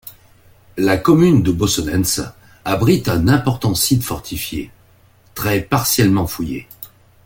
[0.77, 2.33] La commune de Bossonnens
[2.65, 4.71] abrite un important site fortifié,
[5.35, 6.67] très partiellement fouillé.